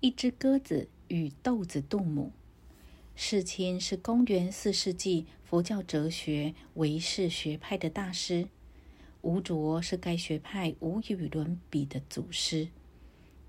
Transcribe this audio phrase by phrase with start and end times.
[0.00, 2.32] 一只鸽子与豆子杜母。
[3.14, 8.48] 世亲是公元四世纪佛教哲学唯识学派的大师，
[9.22, 12.68] 吴卓是该学派无与伦比的祖师。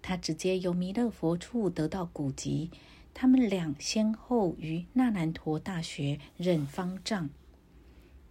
[0.01, 2.71] 他直接由弥勒佛处得到古籍，
[3.13, 7.29] 他们俩先后于那兰陀大学任方丈。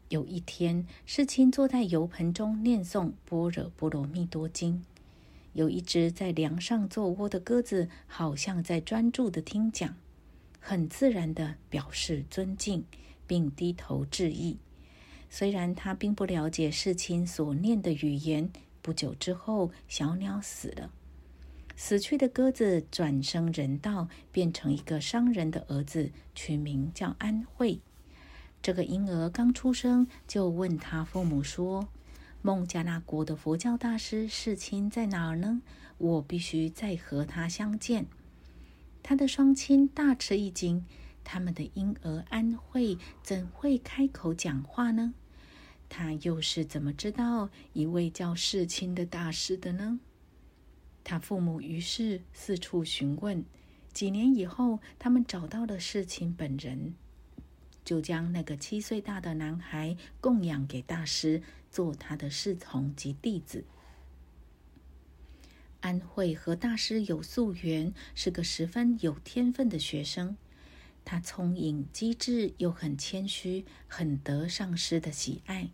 [0.09, 4.85] 有一天，世亲坐在油盆中念诵《般若波罗蜜多经》，
[5.57, 9.97] 有一只在梁上做窝的鸽子，好像在专注的听讲，
[10.61, 12.85] 很自然的表示尊敬，
[13.27, 14.59] 并低头致意。
[15.31, 18.51] 虽然他并不了解世亲所念的语言。
[18.83, 20.91] 不久之后，小鸟死了。
[21.75, 27.81] 死去的鸽子转生人道，变成一个商人的儿子，取名叫安慧。
[28.61, 31.89] 这个婴儿刚出生，就问他父母说
[32.47, 35.63] ：“孟加拉国的佛教大师世亲在哪儿呢？
[35.99, 38.07] 我必须再和他相见。”
[39.03, 40.85] 他的双亲大吃一惊，
[41.25, 45.13] 他们的婴儿安慧怎会开口讲话呢？
[45.89, 49.99] 他又是怎么知道一位叫世亲的大师的呢？
[51.03, 53.45] 他父母于是四处询问，
[53.93, 56.95] 几年以后，他们找到了世亲本人，
[57.87, 63.65] 就将那个七岁大的男孩供养给大师，做他的侍从及弟子。
[65.81, 70.37] 安慧和大师有宿缘，是个十分有天分的学生。
[71.05, 75.69] 他聪颖机智，又很谦虚，很得上师的喜爱。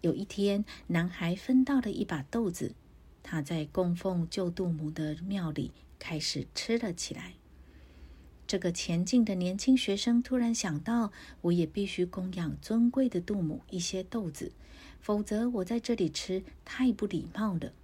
[0.00, 2.74] 有一天，男孩分到了一把豆子。
[3.22, 7.34] 他在供奉救度母的庙里开始吃了起来。
[8.48, 14.52] 这个前进的年轻学生突然想到，我也必须供养尊贵的杜母一些豆子，
[15.02, 17.74] 否则我在这里吃太不礼貌了。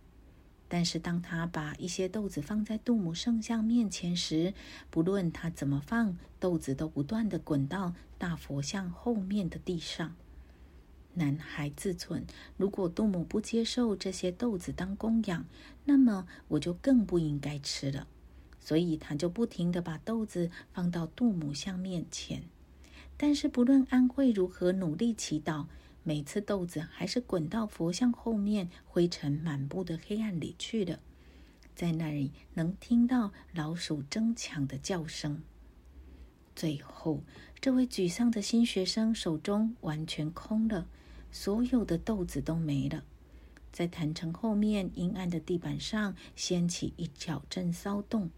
[0.67, 4.55] 但是当他把一些豆子放在杜母圣像面前时，
[4.89, 10.17] 不论他怎么放，豆子都不断的滚到大佛像后面的地上。
[11.13, 12.23] 男孩自忖：
[12.57, 15.45] 如果杜母不接受这些豆子当供养，
[15.85, 18.09] 那么我就更不应该吃了。
[18.65, 22.43] 所以他就不停的把豆子放到杜母像面前。
[23.17, 25.67] 但是不论安慧如何努力祈祷，
[26.03, 30.99] 每次豆子还是滚到佛像后面灰尘满布的黑暗里去了。
[31.77, 35.43] 在那里能听到老鼠争抢的叫声。
[36.57, 37.21] 最后，
[37.61, 40.87] 这位沮丧的新学生手中完全空了。
[41.31, 43.03] 所有的豆子都没了，
[43.73, 48.31] 在坛城后面阴暗的地板上掀起一小阵骚动。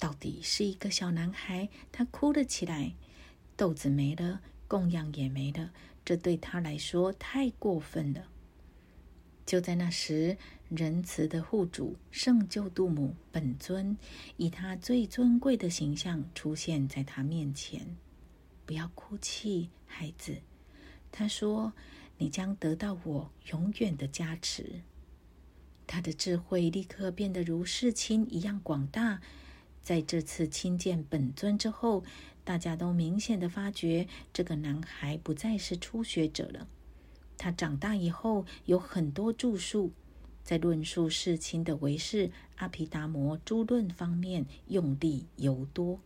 [0.00, 2.92] 到底是一个小男孩，他哭了起来。
[3.54, 5.70] 豆子没了，供养也没了，
[6.04, 8.26] 这对他来说太过分了。
[9.44, 10.36] 就在那时，
[10.70, 13.94] 仁慈的护主圣救度母本尊，
[14.38, 17.86] 以他最尊贵的形象出现在他面前。
[18.64, 20.36] 不要哭泣，孩子。
[21.12, 21.72] 他说
[22.16, 24.80] ：“你将得到我永远的加持。”
[25.86, 29.20] 他的智慧立刻变得如世亲一样广大。
[29.82, 32.04] 在这次亲见本尊之后，
[32.44, 36.68] 大家都明显的发觉，这个男孩不再是初学者了。
[37.36, 39.92] 他长大以后有很多著述，
[40.44, 45.98] 在论述世亲的为是阿毗达摩诸论方面用力尤多。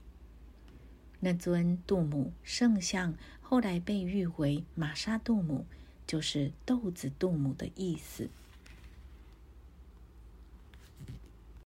[1.21, 3.15] 那尊杜母圣像。
[3.47, 5.67] 后来被誉为玛莎杜母，
[6.07, 8.31] 就是豆子杜母的意思。